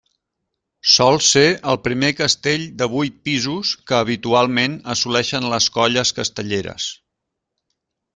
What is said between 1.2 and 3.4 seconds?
ser el primer castell de vuit